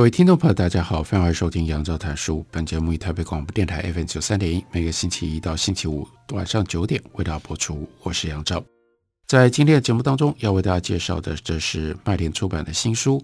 [0.00, 2.42] 各位听众朋友，大家好，欢迎收听杨照谈书。
[2.50, 7.86] 本节目以台北广播电台 FM 九三点一，每个星期一到星期五晚上九点为大家播出。
[8.02, 8.64] 我是杨照。
[9.26, 13.22] 在今天的节目当中，要为大家介绍的，这是麦田出版的新书，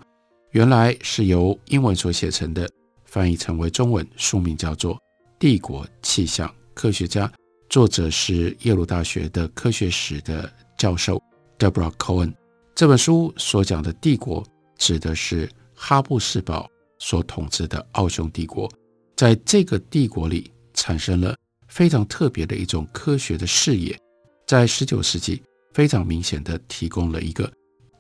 [0.51, 2.69] 原来是由英文所写成的，
[3.07, 4.95] 翻译成为中文，书名叫做
[5.39, 7.27] 《帝国气象科学家》，
[7.71, 11.23] 作者是耶鲁大学的科学史的教授
[11.59, 12.35] Deborah Cohen。
[12.75, 14.45] 这本书所讲的帝国，
[14.77, 15.49] 指的是。
[15.79, 16.67] 哈布斯堡
[16.99, 18.71] 所统治的奥匈帝国，
[19.17, 21.37] 在这个帝国里产生了
[21.69, 23.99] 非常特别的一种科学的视野，
[24.47, 25.43] 在十九世纪
[25.75, 27.53] 非常明显的提供了一个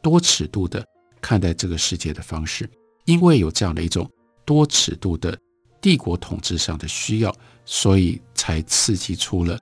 [0.02, 0.84] 多尺度的
[1.20, 2.68] 看待这个世界的方式。
[3.04, 4.10] 因为有这样的一种
[4.44, 5.38] 多尺度的
[5.80, 9.58] 帝国统治上的需要，所以才刺激出了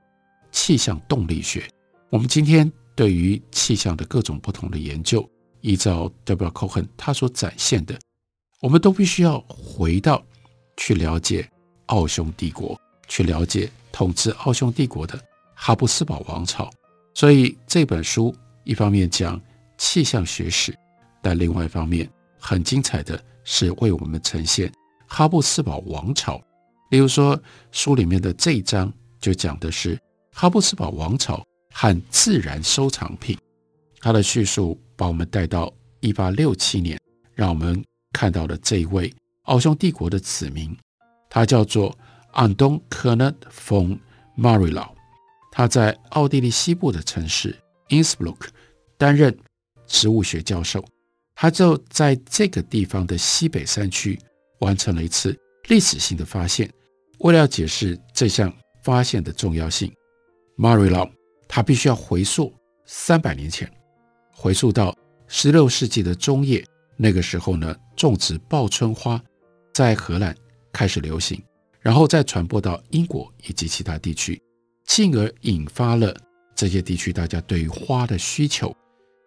[0.51, 1.69] 气象动力学。
[2.09, 5.29] 我们今天对于气象的各种不同的研究。
[5.61, 7.99] 依照 Deborah Cohen 他所展现的，
[8.65, 10.25] 我们都必须要回到
[10.79, 11.47] 去了解
[11.85, 15.23] 奥匈帝国，去了解统治奥匈帝国的
[15.55, 16.71] 哈布斯堡王朝。
[17.13, 19.39] 所以这本书一方面讲
[19.77, 20.75] 气象学史，
[21.21, 24.73] 但另外一方面很精彩的是为我们呈现
[25.07, 26.43] 哈布斯堡王朝。
[26.89, 27.39] 例如说，
[27.71, 30.01] 书里面的这一章就讲的是
[30.33, 33.37] 哈布斯堡王朝和自然收藏品。
[34.01, 35.71] 它的叙述把我们带到
[36.01, 36.99] 一八六七年，
[37.35, 40.75] 让我们看到了这一位奥匈帝国的子民，
[41.29, 41.95] 他叫做
[42.31, 43.95] 安东·科纳·冯·
[44.37, 44.89] 马瑞劳。
[45.51, 47.55] 他在奥地利西部的城市
[47.89, 48.51] 因斯布鲁克
[48.97, 49.37] 担任
[49.87, 50.83] 植物学教授。
[51.35, 54.19] 他就在这个地方的西北山区
[54.61, 55.37] 完成了一次
[55.69, 56.71] 历史性的发现。
[57.19, 59.93] 为了解释这项发现的重要性，
[60.57, 61.09] 马瑞劳
[61.49, 62.53] 他必须要回溯
[62.87, 63.69] 三百年前。
[64.33, 66.65] 回溯到十六世纪的中叶，
[66.97, 69.21] 那个时候呢，种植报春花
[69.73, 70.35] 在荷兰
[70.73, 71.43] 开始流行，
[71.81, 74.41] 然后再传播到英国以及其他地区，
[74.87, 76.17] 进而引发了
[76.55, 78.75] 这些地区大家对于花的需求。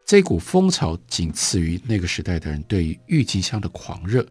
[0.05, 4.25] 这股风潮仅次于那个时代的人对于郁金香的狂热。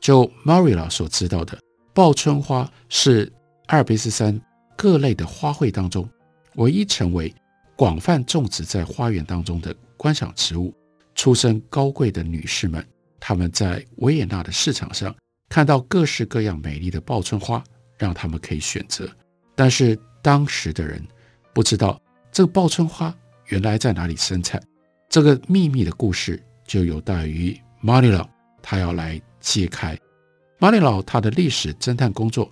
[0.00, 1.58] 就 Marilla 所知道的，
[1.94, 3.30] 报春花是
[3.66, 4.40] 阿尔卑斯山
[4.76, 6.08] 各类的花卉当中
[6.56, 7.32] 唯一成为
[7.76, 9.74] 广泛种植在花园当中的。
[9.96, 10.72] 观赏植物，
[11.20, 12.82] 出身高贵的女士们，
[13.20, 15.14] 她们在维也纳的市场上
[15.50, 17.62] 看到各式各样美丽的报春花，
[17.98, 19.06] 让他们可以选择。
[19.54, 21.06] 但是当时的人
[21.52, 22.00] 不知道
[22.32, 23.14] 这个报春花
[23.48, 24.58] 原来在哪里生产，
[25.10, 28.26] 这个秘密的故事就有待于马里劳
[28.62, 29.94] 他要来揭开。
[30.58, 32.50] 马里劳他的历史侦探工作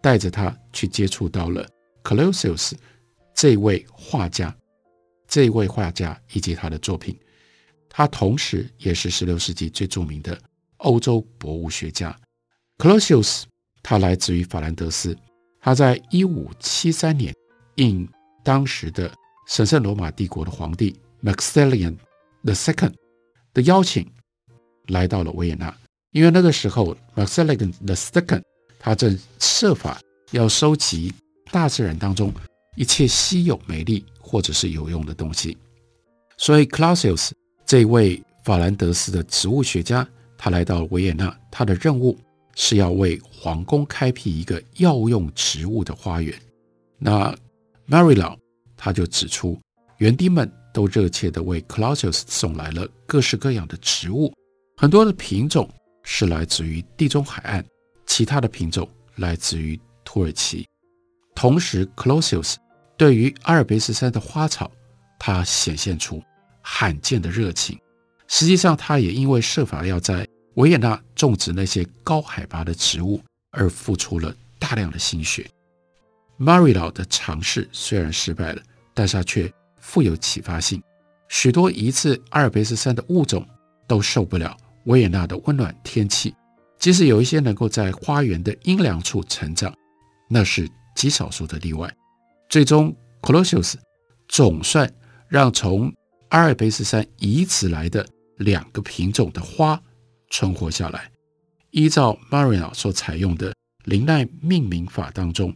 [0.00, 1.68] 带着他去接触到了
[2.02, 2.72] Clusius
[3.34, 4.56] 这位画家。
[5.28, 7.18] 这位画家以及他的作品，
[7.94, 10.40] 他同时也是十六世纪最著名的
[10.78, 12.18] 欧洲博物学家。
[12.78, 13.42] Clusius，
[13.82, 15.14] 他来自于法兰德斯，
[15.60, 17.34] 他在一五七三年
[17.74, 18.08] 应
[18.42, 19.12] 当时的
[19.46, 21.96] 神圣罗马帝国的皇帝 Maximilian
[22.42, 22.94] the Second
[23.52, 24.10] 的邀请，
[24.86, 25.76] 来到了维也纳。
[26.12, 28.42] 因为那个时候 Maximilian the Second
[28.78, 31.12] 他正设法要收集
[31.50, 32.32] 大自然当中
[32.76, 34.04] 一切稀有美丽。
[34.24, 35.58] 或者是有用的东西，
[36.38, 37.32] 所以 Clausius
[37.66, 40.06] 这位法兰德斯的植物学家，
[40.36, 42.18] 他来到维也纳，他的任务
[42.54, 46.38] 是要为皇宫开辟一个药用植物的花园。
[46.98, 47.34] 那
[47.88, 48.36] Marilla
[48.76, 49.58] 他就指出，
[49.98, 54.32] 园丁们都热切地为 Clausius 送来了各式各样的植物，
[54.76, 55.68] 很多的品种
[56.02, 57.64] 是来自于地中海岸，
[58.06, 60.66] 其他的品种来自于土耳其。
[61.34, 62.56] 同时，Clausius
[62.96, 64.70] 对于阿尔卑斯山的花草，
[65.18, 66.22] 他显现出
[66.62, 67.78] 罕见的热情。
[68.28, 73.20] 实际上，他也因为设法要在维也纳种植那些高海拔的植物，
[73.50, 75.46] 而付出了大量的心血。
[76.38, 78.62] Mary 老的尝试虽然失败了，
[78.94, 80.82] 但是他却富有启发性。
[81.28, 83.46] 许多一次阿尔卑斯山的物种
[83.86, 86.34] 都受不了维也纳的温暖天气，
[86.78, 89.72] 即使有一些能够在花园的阴凉处成长，
[90.28, 91.90] 那是极少数的例外。
[92.48, 93.78] 最终，克洛修斯
[94.28, 94.90] 总算
[95.28, 95.92] 让从
[96.32, 98.06] 阿尔卑斯山移植来的
[98.38, 99.78] 两个品种的花
[100.30, 101.10] 存活下来。
[101.72, 105.54] 依照 Marino 所采用的林奈命名法当中，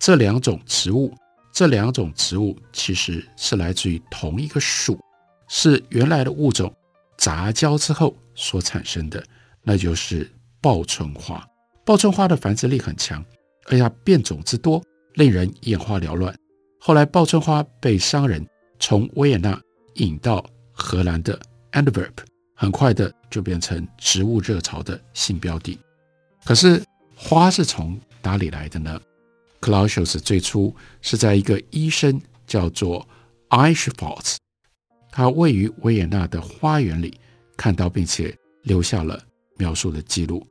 [0.00, 1.14] 这两种植物，
[1.52, 4.98] 这两种植物其实是来自于同一个属，
[5.48, 6.74] 是原来的物种
[7.16, 9.24] 杂交之后所产生的，
[9.62, 10.28] 那就是
[10.60, 11.46] 报春花。
[11.84, 13.24] 报春花的繁殖力很强，
[13.66, 14.82] 而且它变种之多，
[15.14, 16.34] 令人眼花缭乱。
[16.80, 18.44] 后来，报春花被商人
[18.80, 19.60] 从维也纳
[19.94, 21.38] 引到荷兰的
[21.72, 22.12] Antwerp，
[22.54, 25.78] 很快的就变成植物热潮的新标的。
[26.44, 26.82] 可是，
[27.14, 29.00] 花是从哪里来的呢
[29.60, 33.06] ？Clausius 最初是在一个医生叫做
[33.50, 34.36] Eichholz，
[35.10, 37.18] 他位于维也纳的花园里
[37.56, 39.22] 看到并且留下了
[39.56, 40.46] 描述的记录。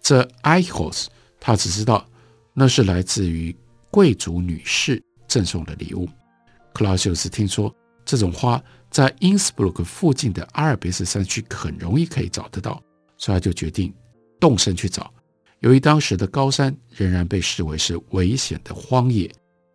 [0.00, 1.06] 这 Eichholz
[1.40, 2.06] 他只知道
[2.52, 3.56] 那是来自于
[3.90, 5.02] 贵族女士。
[5.28, 6.08] 赠送的礼物。
[6.72, 7.74] 克劳修斯听说
[8.06, 12.82] 这种花在因斯布鲁克附近的阿尔卑斯山区很容易可以找得到，
[13.18, 13.92] 所以他就决定
[14.40, 15.12] 动身去找。
[15.60, 19.30] 由于当时的高山仍然被视为是危险的荒野，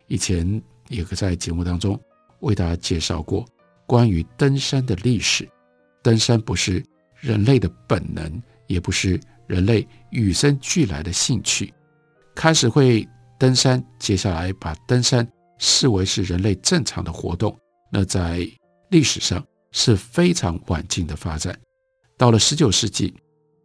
[0.08, 2.00] 以前也在节目当中
[2.40, 3.44] 为大家介绍过
[3.86, 5.48] 关于登山的历史。
[6.02, 6.82] 登山不是
[7.20, 11.72] 人类的本能，也不是人类与生俱来的兴趣。
[12.34, 13.06] 开始会
[13.38, 15.24] 登山，接下来把登山。
[15.64, 17.56] 视为是人类正常的活动，
[17.94, 18.48] 那在
[18.88, 21.54] 历史上是非常晚近的发展。
[22.16, 23.14] 到了十九世纪，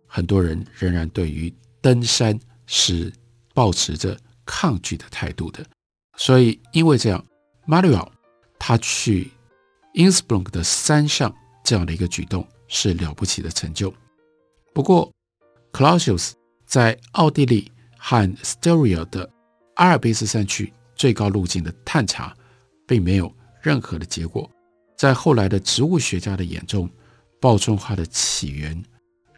[0.06, 3.12] 很多人仍然对于登山是
[3.54, 5.66] 抱持着抗拒的态度的。
[6.18, 7.26] 所以，因为这样
[7.66, 8.10] ，Manuel
[8.60, 9.32] 他去
[9.94, 11.34] Innsbruck 的山上
[11.64, 13.94] 这样的一个举动是了不起的成就。
[14.74, 15.10] 不过
[15.72, 16.34] ，Clausius
[16.66, 19.32] 在奥地利和 Styria 的
[19.76, 20.74] 阿尔卑斯山区。
[20.98, 22.36] 最高路径的探查，
[22.88, 23.32] 并没有
[23.68, 24.50] 任何的结果。
[24.96, 26.90] 在后来的植物学家的眼中，
[27.42, 28.82] 报春花的起源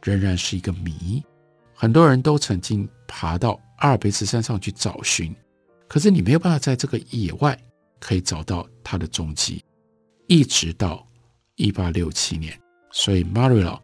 [0.03, 1.23] 仍然是一个谜。
[1.73, 5.35] 很多人都曾经爬到阿尔卑斯山上去找寻，
[5.87, 7.57] 可是你没有办法在这个野外
[7.99, 9.63] 可以找到它的踪迹。
[10.27, 11.03] 一直到
[11.55, 12.55] 一八六七年，
[12.91, 13.81] 所以 Marino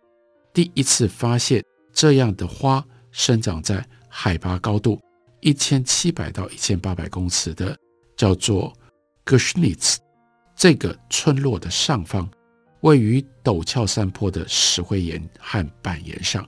[0.53, 5.01] 第一次发现这样的花生长在海拔高度。
[5.41, 7.77] 一千七百到一千八百公尺的
[8.15, 8.73] 叫做
[9.25, 9.97] Gushnitz
[10.55, 12.29] 这个村落的上方，
[12.81, 16.47] 位于陡峭山坡的石灰岩和板岩上。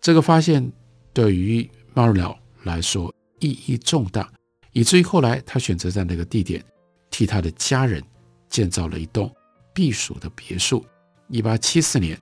[0.00, 0.70] 这个发现
[1.12, 4.30] 对于 mario 来说意义重大，
[4.72, 6.64] 以至于后来他选择在那个地点
[7.10, 8.02] 替他的家人
[8.48, 9.34] 建造了一栋
[9.72, 10.84] 避暑的别墅。
[11.28, 12.18] 一八七四年，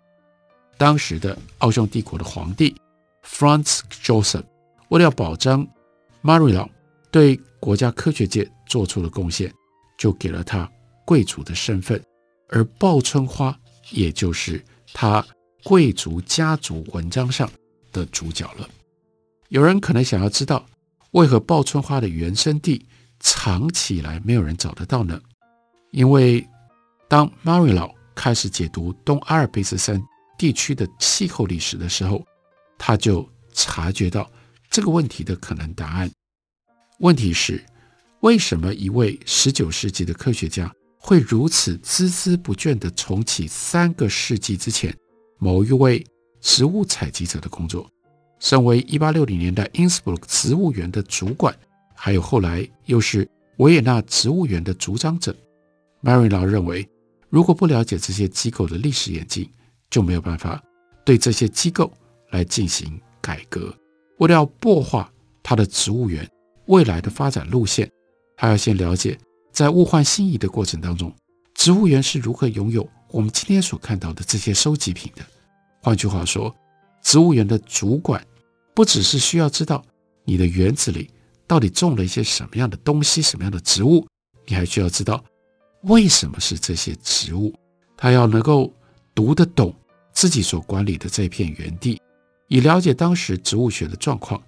[0.78, 2.74] 当时的奥匈帝国的皇帝
[3.24, 4.44] Franz Joseph
[4.88, 5.66] 为了保障
[6.22, 6.68] Marino
[7.10, 9.52] 对国家科学界做出了贡献，
[9.98, 10.70] 就给了他
[11.06, 12.04] 贵族的身份，
[12.50, 13.58] 而报春花
[13.90, 14.62] 也就是
[14.92, 15.26] 他
[15.64, 17.50] 贵族家族文章上
[17.92, 18.68] 的主角了。
[19.48, 20.66] 有人可能想要知道，
[21.12, 22.84] 为何报春花的原生地
[23.20, 25.18] 藏起来没有人找得到呢？
[25.92, 26.46] 因为
[27.08, 30.02] 当 Marino 开始解读东阿尔卑斯山
[30.36, 32.26] 地区的气候历史的时候，
[32.76, 34.28] 他就察觉到
[34.68, 36.10] 这个问题的可能答案。
[36.98, 37.64] 问题是，
[38.20, 40.70] 为什么一位十九世纪的科学家
[41.06, 44.92] 会如此孜孜不倦地重启三个世纪之前
[45.38, 46.04] 某一位
[46.40, 47.88] 植物采集者的工作？
[48.40, 51.56] 身为一八六零年代因斯布鲁克植物园的主管，
[51.94, 55.32] 还有后来又是维也纳植物园的主张者
[56.02, 56.84] ，Marino 认为，
[57.30, 59.48] 如果不了解这些机构的历史演进，
[59.88, 60.60] 就没有办法
[61.04, 61.88] 对这些机构
[62.30, 63.72] 来进行改革。
[64.18, 65.08] 为了要擘画
[65.40, 66.28] 他的植物园。
[66.66, 67.88] 未来的发展路线，
[68.36, 69.16] 他要先了解，
[69.56, 71.10] 在物换星移的过程当中，
[71.54, 75.24] 植物园是如何拥有我们今天所看到的这些收集品的。
[75.82, 76.54] 换句话说，
[77.02, 78.22] 植物园的主管
[78.74, 79.82] 不只是需要知道
[80.24, 81.10] 你的园子里
[81.46, 84.06] 到底种了一些什么样的东西、什么样的植物，
[84.44, 85.24] 你还需要知道
[85.84, 87.50] 为什么是这些植物。
[87.96, 88.70] 他要能够
[89.14, 89.74] 读得懂
[90.12, 91.98] 自己所管理的这片园地，
[92.48, 94.42] 以了解当时植物学的状况，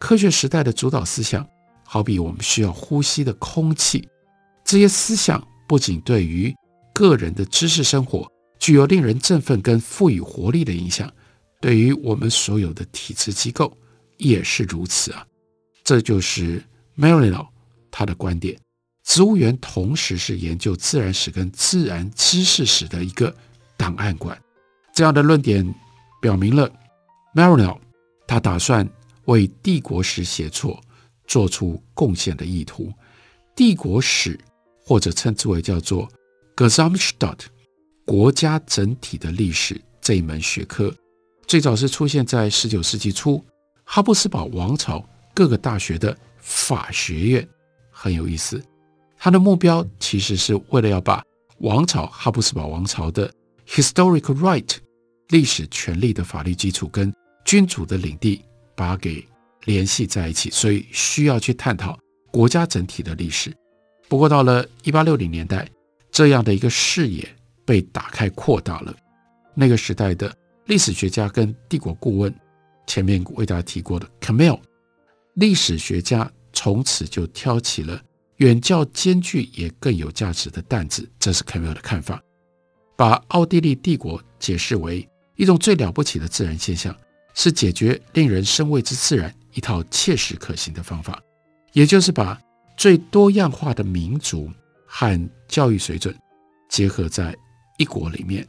[0.00, 1.48] 科学时代的主导思想。
[1.84, 4.06] 好比我们需要呼吸的空气，
[4.68, 6.54] 这些思想不仅对于
[6.92, 11.10] 个人的知识生活具有令人振奋跟赋予活力的影响，
[11.58, 13.74] 对于我们所有的体制机构
[14.18, 15.26] 也是如此啊。
[15.82, 16.62] 这就是
[16.98, 17.46] Marino
[17.90, 18.58] 他的观点：
[19.04, 23.34] 植物园同时是研究自然史跟自然知识史的一个
[23.74, 24.38] 档案馆。
[24.92, 25.74] 这样的论点
[26.20, 26.70] 表明了
[27.34, 27.78] Marino
[28.26, 28.86] 他打算
[29.24, 30.78] 为帝国史写作。
[31.26, 32.90] 做出贡献的意图，
[33.54, 34.40] 帝国史
[34.88, 36.10] 或者称之为叫做
[36.56, 37.50] g e s a m t s t a d t
[38.06, 40.90] 国家整体的历史这一门学科，
[41.46, 43.44] 最早是出现在十九世纪初，
[43.84, 47.46] 哈布斯堡王朝各个大学的法学院，
[47.90, 48.62] 很有意思。
[49.18, 51.22] 它的目标其实是为了要把
[51.58, 53.30] 王朝哈布斯堡王朝的
[53.68, 54.76] historical right
[55.28, 57.12] 历史权利的法律基础跟
[57.44, 58.42] 君主的领地
[58.74, 59.22] 把它给
[59.66, 61.98] 联系在一起，所以需要去探讨
[62.32, 63.54] 国家整体的历史。
[64.08, 65.68] 不过到了一八六零年代，
[66.10, 67.28] 这样的一个视野
[67.66, 68.94] 被打开扩大了。
[69.54, 70.34] 那个时代的
[70.64, 72.34] 历史学家跟帝国顾问，
[72.86, 74.58] 前面为大家提过的 Camille
[75.34, 78.00] 历史学家从此就挑起了
[78.36, 81.06] 远较艰巨也更有价值的担子。
[81.18, 82.22] 这是 Camille 的看法，
[82.96, 86.96] 把奥地利帝国解释为一种最了不起的自然现象，
[87.34, 91.20] 是解决令人生畏之自然一套切实可行的方法，
[91.74, 92.40] 也就是把。
[92.78, 94.48] 最多样化的民族
[94.86, 96.16] 和教育水准
[96.70, 97.36] 结合在
[97.76, 98.48] 一国里面，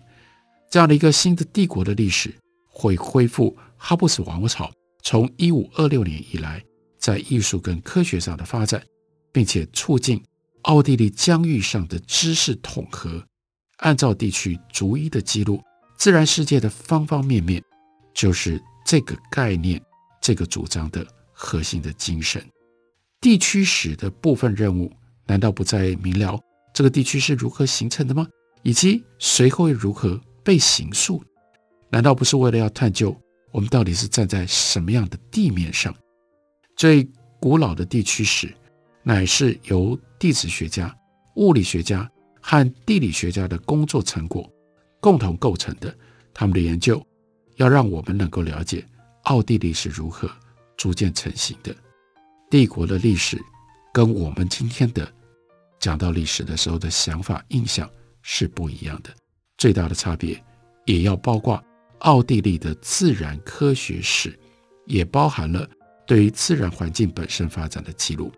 [0.70, 2.32] 这样的一个新的帝国的历史
[2.68, 4.72] 会恢复哈布斯王朝
[5.02, 6.64] 从一五二六年以来
[7.00, 8.84] 在艺术跟科学上的发展，
[9.32, 10.24] 并且促进
[10.62, 13.26] 奥地利疆域上的知识统合，
[13.78, 15.60] 按照地区逐一的记录
[15.98, 17.64] 自然世界的方方面面，
[18.14, 19.82] 就是这个概念、
[20.22, 22.44] 这个主张的核心的精神。
[23.22, 24.90] 地区史的部分任务，
[25.28, 26.40] 难道不再明了
[26.74, 28.26] 这个地区是如何形成的吗？
[28.64, 31.22] 以及随后又如何被形塑？
[31.90, 33.14] 难道不是为了要探究
[33.52, 35.94] 我们到底是站在什么样的地面上？
[36.78, 37.06] 最
[37.42, 38.54] 古老的地区史，
[39.04, 40.96] 乃是由地质学家、
[41.36, 42.10] 物理学家
[42.40, 44.50] 和地理学家的工作成果
[45.02, 45.94] 共同构成的。
[46.34, 47.06] 他们的研究
[47.58, 48.86] 要让我们能够了解
[49.24, 50.30] 奥地利是如何
[50.78, 51.76] 逐渐成型的。
[52.50, 53.40] 帝国的历史
[53.94, 55.08] 跟我们今天的
[55.80, 57.88] 讲到历史的时候的想法印象
[58.24, 59.12] 是不一样的，
[59.56, 60.44] 最大的差别
[60.86, 61.64] 也要包括
[62.00, 64.38] 奥地利的自然科学史，
[64.88, 65.70] 也包含了
[66.08, 68.32] 对于自然环境本身发展的记录。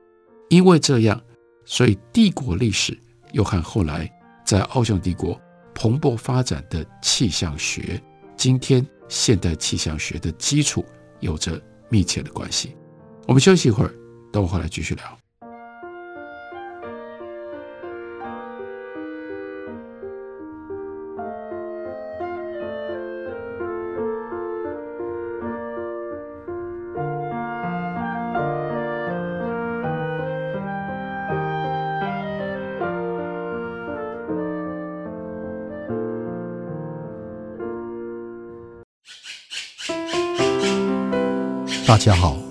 [0.50, 1.20] 因为这样，
[1.64, 2.98] 所以帝国历史
[3.32, 4.12] 又和后来
[4.46, 5.40] 在奥匈帝国
[5.74, 8.02] 蓬勃发展的气象学，
[8.36, 10.86] 今天现代气象学的基础
[11.22, 12.76] 有着密切的关系。
[13.26, 14.01] 我们休息一会儿。
[14.32, 15.18] 等我回来继续聊。
[41.86, 42.51] 大家好。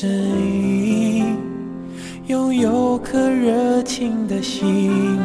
[0.00, 1.36] 声音，
[2.28, 5.18] 拥有颗热情的心，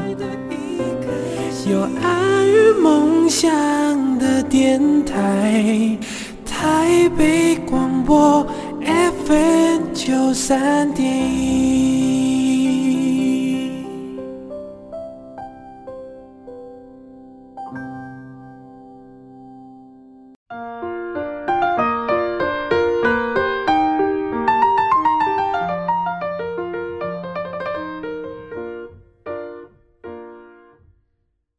[1.69, 3.47] 有爱与梦想
[4.17, 5.95] 的电台，
[6.43, 8.43] 台北广播
[8.81, 11.82] FM 九三点一。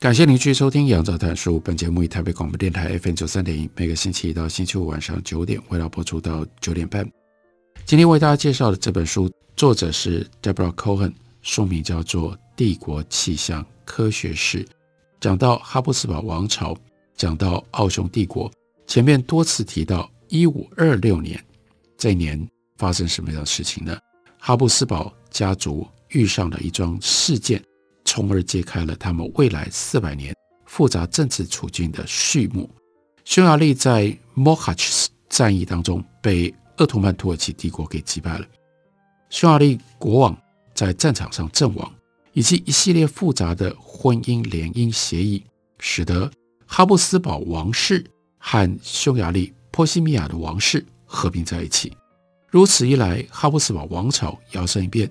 [0.04, 1.56] 感谢您继续收听《杨照谈书》。
[1.60, 7.10] 本节目以台北广播电台 FM 九三点一，每个星期一到星期五晚上九点，为大家播出到九点半。
[7.86, 14.62] 今天为大家介绍的这本书，作者是 Deborah Cohen，书名叫做《帝国气象科学史》，
[15.22, 16.76] 讲到哈布斯堡王朝，
[17.16, 18.52] 讲到奥匈帝国。
[18.86, 21.42] 前面多次提到一五二六年，
[21.96, 22.46] 这一年
[22.76, 23.96] 发生什么样的事情呢？
[24.38, 27.58] 哈布斯堡家族遇上了一桩事件。
[28.14, 30.32] 从而揭开了他们未来四百年
[30.66, 32.70] 复杂政治处境的序幕。
[33.24, 38.46] 匈牙利在 Mohacs 战役当中被鄂图曼土耳其帝国给击败了，
[39.30, 40.38] 匈牙利国王
[40.76, 41.92] 在战场上阵亡，
[42.34, 45.42] 以及一系列复杂的婚姻联姻协议，
[45.80, 46.30] 使得
[46.66, 48.06] 哈布斯堡王室
[48.38, 51.92] 和匈牙利波西米亚的王室合并在一起。
[52.48, 55.10] 如此一来，哈布斯堡王朝摇身一变，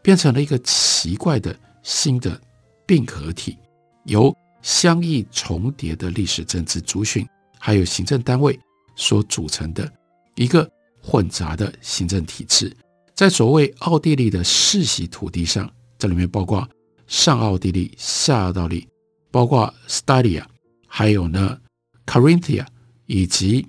[0.00, 2.40] 变成了一个奇怪的新的
[2.86, 3.58] 并合体，
[4.04, 7.26] 由相异重叠的历史政治族群
[7.58, 8.58] 还有行政单位
[8.96, 9.90] 所组成的
[10.34, 10.68] 一个
[11.02, 12.74] 混杂的行政体制。
[13.14, 16.68] 在所谓奥地利的世袭土地上，这里面包括
[17.06, 18.88] 上奥地利、下奥地利，
[19.30, 20.44] 包括 Styria，
[20.88, 21.58] 还有呢
[22.06, 22.66] Carinthia
[23.06, 23.66] 以及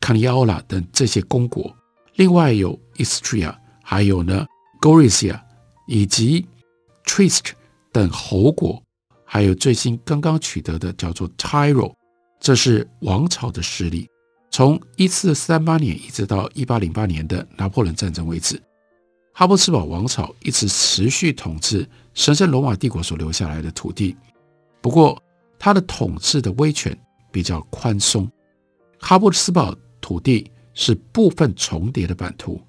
[0.00, 1.74] Carniola 等这些公国，
[2.14, 4.46] 另外有 Istria，还有呢
[4.80, 5.40] Gorizia
[5.88, 6.46] 以及
[7.04, 7.52] Trieste
[7.94, 8.82] 等侯国，
[9.24, 11.94] 还有最新刚刚取得的叫做 Tyro，
[12.40, 14.08] 这是王朝的势力，
[14.50, 18.60] 从一四三八年一直到一八零八年的拿破仑战争为止。
[19.32, 24.16] 哈布斯堡王朝一直持续统治神圣罗马帝国所留下来的土地，
[24.80, 25.22] 不过
[25.56, 26.98] 他的统治的威权
[27.30, 28.28] 比较宽松。
[28.98, 32.60] 哈布斯堡土地是部分重叠的版图，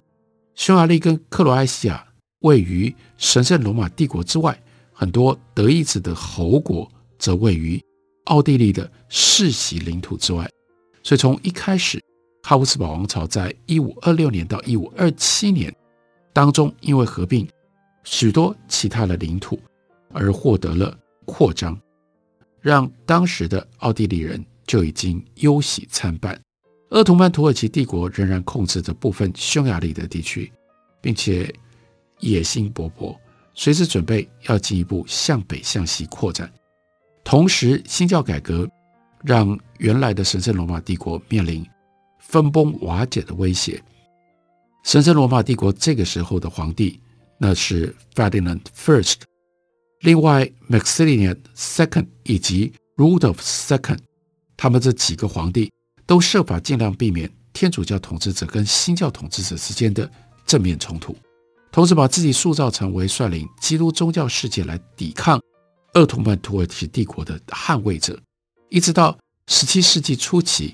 [0.53, 2.05] 匈牙利跟克罗埃西亚
[2.41, 4.55] 位于神圣罗马帝国之外，
[4.97, 7.79] 很多德意志的侯国则位于
[8.23, 10.49] 奥地利的世袭领土之外。
[11.03, 12.01] 所以从一开始，
[12.41, 15.73] 哈布斯堡王朝在一五二六年到一五二七年。
[16.31, 17.47] 当中，因为合并
[18.05, 19.59] 许多其他的领土，
[20.13, 21.79] 而获得了扩张，
[22.61, 26.39] 让当时的奥地利人就已经忧喜参半。
[26.89, 30.51] 鄂图曼土耳其帝国仍然控制着部分匈牙利的地区，
[31.01, 31.53] 并且
[32.19, 33.15] 野心勃勃，
[33.55, 36.51] 随时准备要进一步向北向西扩展。
[37.23, 38.69] 同时，新教改革
[39.23, 41.65] 让原来的神圣罗马帝国面临
[42.19, 43.81] 分崩瓦解的威胁。
[44.83, 46.99] 神圣罗马帝国这个时候的皇帝，
[47.39, 49.21] 那是 Ferdinand First，
[50.01, 53.99] 另外 Maximilian Second 以及 Rudolf Second，
[54.55, 55.71] 他们这几个皇帝
[56.05, 60.07] 都设法尽量避免天主教统治者跟新教统治者之间的
[60.45, 61.15] 正面冲突，
[61.75, 65.37] 同时把自己塑造成为率领基督宗教世界来抵抗
[65.91, 68.17] 鄂图曼土耳其帝国的捍卫者，
[68.69, 70.73] 一直到十七世纪初期，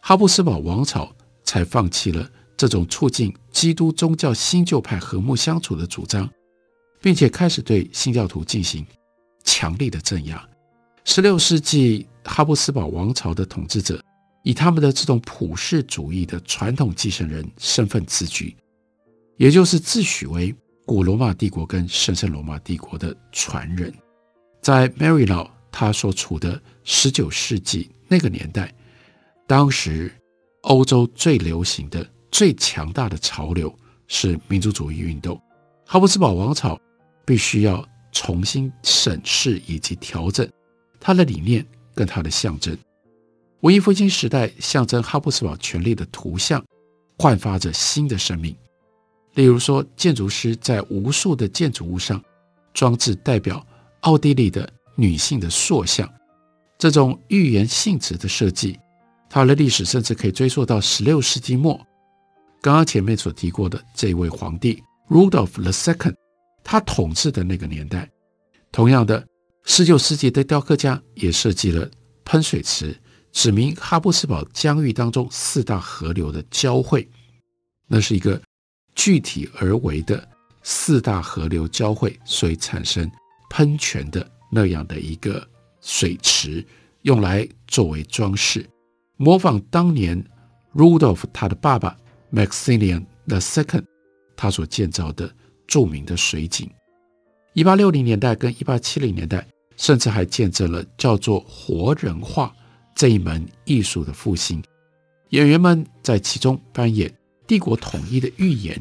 [0.00, 2.26] 哈布斯堡王朝才放弃了。
[2.56, 6.26] 这种促进基督宗教新旧派和睦相处的主张，
[7.02, 8.86] 并且开始对新教徒进行
[9.44, 10.42] 强力的镇压。
[11.04, 14.02] 十六世纪哈布斯堡王朝的统治者
[14.44, 18.56] 以他们的这种普世主义的传统继承人身份自居，
[19.38, 23.92] 也就是自诩为古罗马帝国跟神圣罗马帝国的传人。
[24.60, 28.72] 在 Maryknoll 他所处的十九世纪那个年代，
[29.46, 30.12] 当时
[30.60, 32.06] 欧洲最流行的。
[32.30, 33.74] 最强大的潮流
[34.06, 35.40] 是民族主义运动。
[35.86, 36.78] 哈布斯堡王朝
[37.24, 40.46] 必须要重新审视以及调整
[41.00, 42.76] 它的理念跟它的象征。
[43.60, 46.62] 文艺复兴时代象征哈布斯堡权力的图像
[47.18, 48.54] 焕发着新的生命。
[49.38, 52.20] 例如说，建筑师在无数的建筑物上
[52.74, 53.64] 装置代表
[54.00, 56.12] 奥地利的女性的塑像，
[56.76, 58.76] 这种预言性质的设计，
[59.30, 61.80] 它的历史甚至可以追溯到十六世纪末。
[62.60, 66.16] 刚刚前面所提过的这位皇帝 Rudolf the Second，
[66.64, 68.10] 他统治的那个年代，
[68.72, 69.24] 同样的，
[69.62, 71.88] 十九世纪的雕刻家也设计了
[72.24, 77.08] 喷水池，指明哈布斯堡疆域当中四大河流的交汇。
[77.86, 78.42] 那是一个
[78.98, 80.28] 具体而为的
[80.64, 83.08] 四大河流交汇，所以产生
[83.48, 85.48] 喷泉的那样的一个
[85.80, 86.66] 水池，
[87.02, 88.68] 用来作为装饰，
[89.16, 90.22] 模仿当年
[90.74, 91.96] Rudolf 他的爸爸。
[92.30, 93.84] Maximilian the Second，
[94.36, 95.32] 他所建造的
[95.66, 96.68] 著名的水井，
[97.54, 99.46] 一八六零年代跟一八七零年代，
[99.78, 102.54] 甚至还见证了叫做活人画
[102.94, 104.62] 这一门艺术的复兴。
[105.30, 107.10] 演员们在其中扮演
[107.48, 108.80] 帝国统一的预言，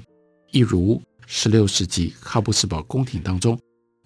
[0.52, 3.58] 一如十六世纪哈布斯堡宫廷当中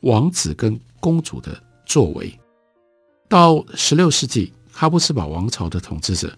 [0.02, 2.32] 王子跟公主的作为。
[3.28, 6.38] 到十六世纪，哈布斯堡王朝的统治者。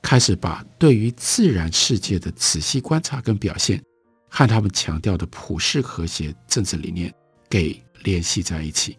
[0.00, 3.82] 开始把对于自然世界的仔细观察跟表现，
[4.30, 7.12] 和他们强调的普世和谐政治理念
[7.50, 8.96] 给联系在一起。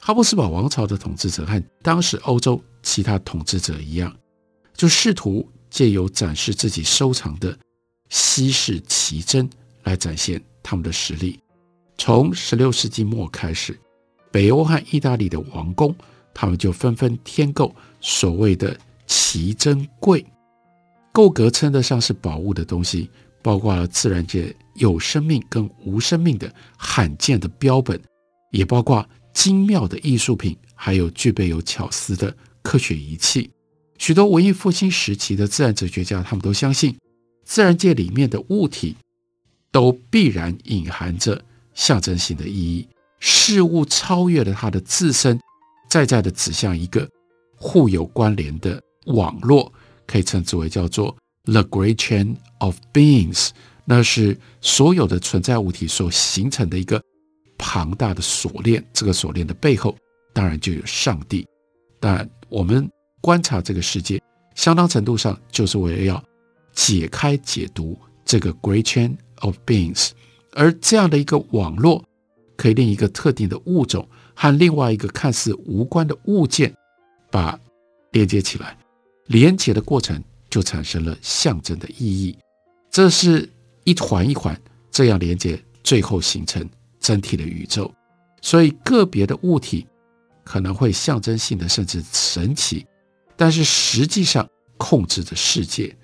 [0.00, 4.16] 哈布斯堡王朝的统治者和当时欧洲其他统治者一样，
[4.74, 7.58] 就试图借由展示自己收藏的
[8.08, 9.48] 稀世奇珍
[9.84, 11.38] 来展现他们的实力。
[11.98, 13.78] 从十六世纪末开始，
[14.30, 15.94] 北欧和意大利的王公，
[16.34, 20.24] 他们就纷纷添购所谓的奇珍柜。
[21.12, 23.08] 够格称得上是宝物的东西，
[23.42, 27.98] 包括了自然界有生命跟无生命的罕见的标本，
[28.50, 33.50] 也包括精妙的艺术品，还有具备有巧思的科学仪器。
[33.96, 36.94] 许多文艺复兴时期的自然哲学家，他们都相信，
[37.46, 38.94] 自然界里面的物体
[39.70, 41.40] 都必然隐含着
[41.72, 42.86] 象征性的意义，
[43.20, 45.40] 事物超越了它的自身，
[45.88, 47.08] 在在的指向一个
[47.56, 49.72] 互有关联的网络，
[50.06, 53.50] 可以称之为叫做 The Great Chain of Beings，
[53.86, 57.02] 那是所有的存在物体所形成的一个
[57.56, 58.84] 庞大的锁链。
[58.92, 59.96] 这个锁链的背后，
[60.34, 61.46] 当然就有上帝。
[61.98, 62.86] 但我们。
[63.22, 64.22] 观察这个世界，
[64.54, 66.22] 相当程度上就是为了要
[66.76, 70.10] 解开、解读这个 Great Chain of Beings，
[70.52, 72.04] 而这样的一个网络，
[72.56, 76.72] 可以令一个特定的物种和另外一个看似无关的物件
[77.30, 77.58] 把
[78.12, 78.78] 连接起来，
[79.26, 82.36] 连接的过程就产生了象征的意义。
[82.90, 83.48] 这是
[83.84, 84.58] 一环一环
[84.90, 86.68] 这样连接，最后形成
[87.00, 87.92] 整体的宇宙。
[88.42, 89.86] 所以个别的物体
[90.44, 92.86] 可能会象征性的，甚至神奇。
[93.34, 95.94] 但是实际上控制着世界，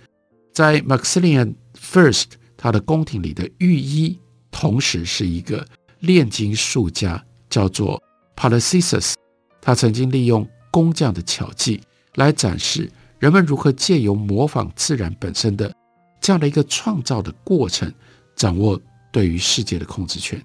[0.53, 4.19] 在 Maximilian First 他的宫廷里的御医，
[4.51, 5.67] 同时是一个
[6.01, 8.03] 炼金术家，叫做
[8.37, 9.15] Paracelsus。
[9.61, 11.81] 他曾经利用工匠的巧技
[12.17, 15.75] 来展示人们如何借由模仿自然本身的
[16.21, 17.93] 这样的一个创造的过程，
[18.37, 18.81] 掌握
[19.13, 20.43] 对于世界的控制权。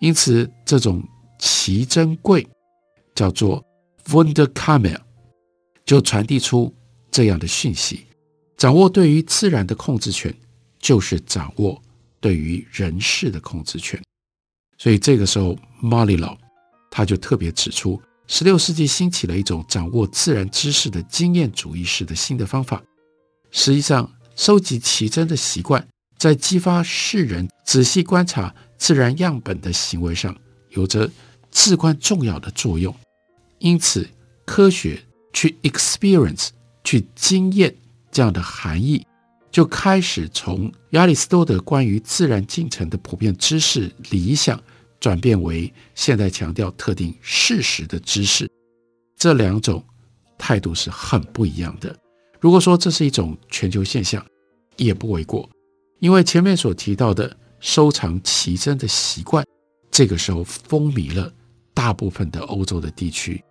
[0.00, 1.02] 因此，这种
[1.38, 2.46] 奇珍贵
[3.14, 3.64] 叫做
[4.06, 4.98] Wunderkammer。
[5.86, 6.72] 就传递出
[7.10, 8.06] 这样的讯息：
[8.60, 10.30] 掌握对于自然的控制权，
[10.78, 11.80] 就是掌握
[12.20, 13.98] 对于人事的控制权。
[14.76, 16.36] 所以这个时候，马里劳
[16.90, 22.82] 他就特别指出，十六世纪兴起了一种掌握自然知识的经验主义式的新的方法。
[23.50, 30.36] 实际上，收集奇珍的习惯，在激发世人仔细观察自然样本的行为上，
[30.68, 31.10] 有着
[31.50, 32.94] 至关重要的作用。
[33.58, 34.06] 因此，
[34.44, 35.02] 科学。
[35.32, 36.48] 去 experience
[36.82, 37.72] 去经验
[38.10, 39.06] 这样的含义，
[39.50, 44.60] 就开始从亚里士多德关于自然进程的普遍知识理想，
[44.98, 48.50] 转变为现在强调特定事实的知识。
[49.16, 49.84] 这两种
[50.38, 51.94] 态度是很不一样的。
[52.40, 54.24] 如果说这是一种全球现象，
[54.76, 55.48] 也不为过，
[55.98, 59.44] 因为前面所提到的收藏奇珍的习惯，
[59.90, 61.30] 这个时候风靡了
[61.74, 63.42] 大部分的欧洲的地区。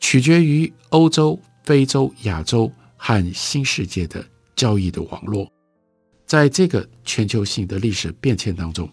[0.00, 5.50] 取决于欧洲、非洲、亚洲和新世界的交易的网络，
[6.26, 8.88] 在这个全球性的历史变迁当中，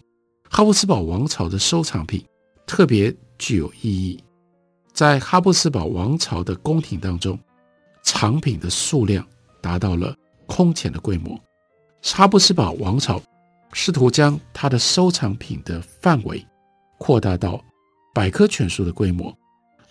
[0.50, 2.24] 哈布斯堡王朝的收藏品
[2.66, 4.22] 特别具有意义。
[4.92, 7.38] 在哈布斯堡王朝的宫廷当中，
[8.02, 9.26] 藏品的数量
[9.60, 11.38] 达到了空前的规模。
[12.02, 13.20] 哈布斯堡王朝
[13.72, 16.46] 试图将它的收藏品的范围
[16.98, 17.64] 扩大到
[18.14, 19.36] 百科全书的规模，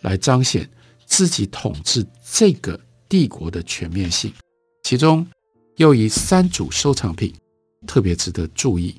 [0.02, 0.69] 来彰显。
[1.06, 2.80] 自己统治这个
[3.13, 4.34] 帝国的全面性，
[4.82, 5.23] 其中
[5.76, 7.32] 又以三组收藏品
[7.86, 8.95] 特别值得注意。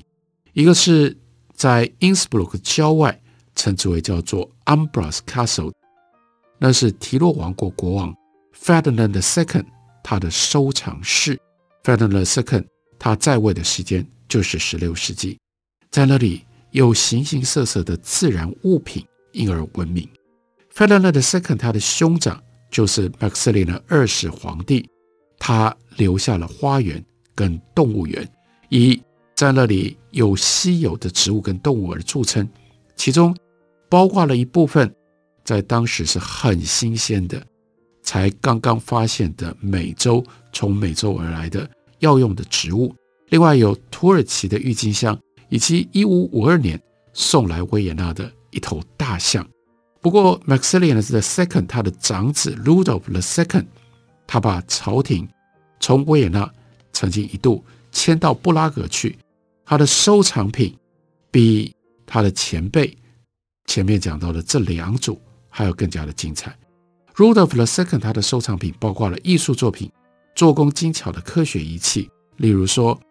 [0.53, 1.13] 一个是
[1.53, 3.21] 在因斯布鲁克郊外，
[3.57, 5.73] 称之为叫做 Ambras Castle，
[6.57, 8.15] 那是提洛王国国王
[8.57, 9.65] Ferdinand II
[10.01, 11.37] 他的收藏室。
[11.83, 12.65] Ferdinand II
[12.97, 15.37] 他在位的时间就是十六世纪，
[15.91, 20.07] 在那里有形形色色的自然物品，因而闻名。
[20.73, 24.87] Ferdinand II 他的兄长就是 Maximilian 二世皇帝，
[25.39, 28.27] 他留下了花园跟动物园，
[28.69, 29.01] 以
[29.35, 32.47] 在那里有稀有的植物跟动物而著称，
[32.95, 33.35] 其中
[33.89, 34.93] 包括了一部分
[35.43, 37.45] 在当时是很新鲜的，
[38.01, 42.93] 才刚刚发现的美洲从美洲而来的药用的植物，
[43.29, 45.17] 另外有土耳其的郁金香，
[45.49, 46.81] 以及一五五二年
[47.13, 49.47] 送来维也纳的一头大象。
[50.05, 53.65] 不过，Maximilian the Second 他的长子 Rudolf the Second，
[54.27, 55.27] 他把朝廷
[55.79, 56.47] 从维也纳
[56.93, 59.17] 曾经一度迁到布拉格去，
[59.65, 60.77] 他的收藏品
[61.31, 62.95] 比他的前辈
[63.65, 66.55] 前面讲到的这两组还要更加的精彩。
[67.15, 69.91] Rudolf the Second 他的收藏品包括了艺术作品、
[70.35, 73.01] 做工精巧的科学仪器，例如说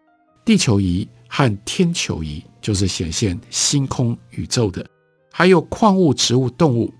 [0.45, 4.89] 地球仪和天球仪，就是显现星空宇宙的。
[5.37, 6.93] 还有矿物、植物、动物。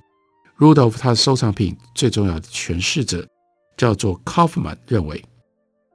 [0.57, 3.25] Rudolf 他的收藏品最重要的诠释者
[3.77, 5.23] 叫做 Kaufmann，认为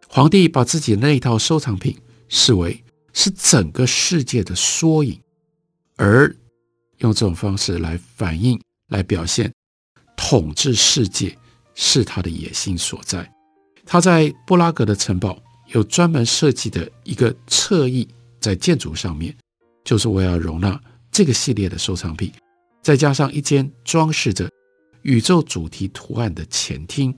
[0.08, 1.94] 皇帝把自己那一套收藏品
[2.30, 5.20] 视为是整个世界的缩影，
[5.96, 6.34] 而
[7.00, 9.52] 用这种方式来反映、来表现
[10.16, 11.36] 统治世界
[11.74, 13.30] 是他的野心所在。
[13.84, 15.38] 他在布拉格的城堡
[15.74, 18.08] 有专门设计的一个侧翼，
[18.40, 19.36] 在建筑上面，
[19.84, 20.80] 就是为了容纳。
[21.10, 22.32] 这个系列的收藏品，
[22.82, 24.48] 再加上一间装饰着
[25.02, 27.14] 宇宙主题图案的前厅，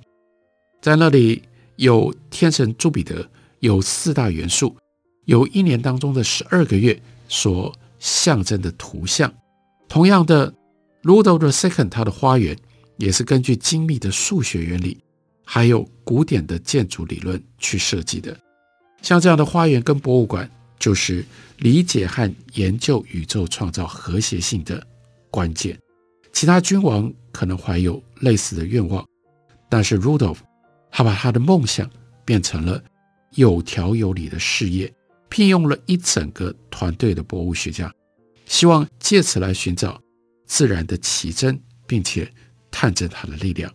[0.81, 1.43] 在那里
[1.77, 3.29] 有天神朱比德，
[3.61, 4.77] 有四大元素，
[5.27, 9.33] 有一年当中的十二个月所象征的图像。
[9.89, 10.53] 同样的
[11.03, 12.57] ，Rudolph II 他的花园
[12.97, 14.99] 也是根据精密的数学原理，
[15.45, 18.37] 还有古典的建筑理论去设计的。
[19.03, 20.51] 像这样的花园跟博物馆，
[20.83, 21.25] 就是
[21.59, 24.85] 理解和研究宇宙创造和谐性的
[25.31, 25.79] 关键。
[26.33, 29.07] 其他君王可能怀有类似的愿望，
[29.71, 30.39] 但是 Rudolph
[30.91, 31.89] 他把他的梦想
[32.25, 32.83] 变成了
[33.37, 34.93] 有条有理的事业，
[35.29, 37.95] 聘用了一整个团队的博物学家，
[38.47, 40.03] 希望借此来寻找
[40.47, 42.29] 自然的奇珍，并且
[42.73, 43.73] 探证它的力量。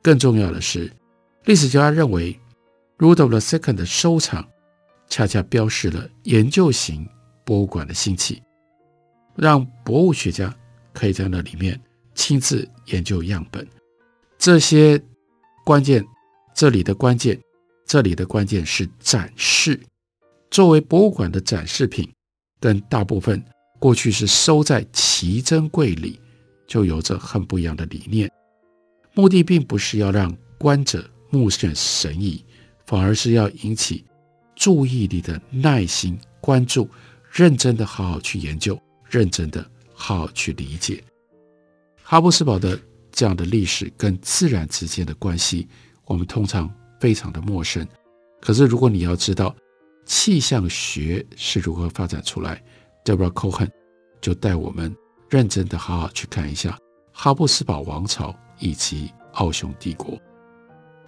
[0.00, 0.92] 更重要的是，
[1.46, 2.38] 历史学家认为
[2.98, 4.48] Rudolph II 的收藏。
[5.08, 7.08] 恰恰标示了研究型
[7.44, 8.42] 博物馆的兴起，
[9.34, 10.54] 让博物学家
[10.92, 11.80] 可以在那里面
[12.14, 13.66] 亲自研究样本。
[14.38, 15.00] 这些
[15.64, 16.04] 关键，
[16.54, 17.40] 这里的关键，
[17.86, 19.80] 这里的关键是展示。
[20.50, 22.08] 作为博物馆的展示品，
[22.60, 23.42] 跟大部分
[23.78, 26.20] 过去是收在奇珍柜里，
[26.66, 28.30] 就有着很不一样的理念。
[29.14, 32.44] 目的并不是要让观者目眩神迷，
[32.86, 34.04] 反而是要引起。
[34.56, 36.88] 注意力的耐心关注，
[37.30, 38.76] 认真的好好去研究，
[39.08, 39.64] 认真的
[39.94, 41.04] 好好去理解
[42.02, 42.76] 哈布斯堡的
[43.12, 45.68] 这样的历史跟自然之间的关系，
[46.06, 47.86] 我们通常非常的陌生。
[48.40, 49.54] 可是如果你要知道
[50.04, 52.62] 气象学是如何发展出来
[53.04, 53.68] ，Deborah Cohen
[54.20, 54.94] 就带我们
[55.28, 56.78] 认真的好好去看一下
[57.12, 60.18] 哈布斯堡王朝以及奥匈帝国。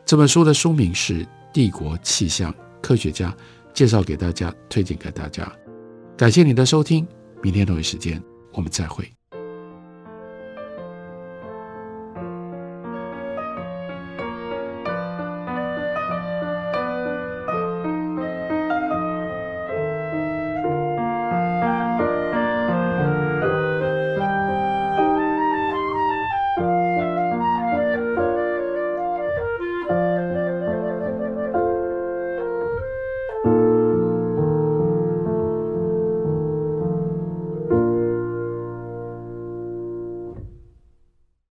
[0.04, 2.52] 这本书的书名是《帝国气象》。
[2.82, 3.34] 科学家
[3.72, 5.50] 介绍给大家，推荐给大家。
[6.16, 7.06] 感谢您的收听，
[7.42, 9.17] 明天同一时间我们再会。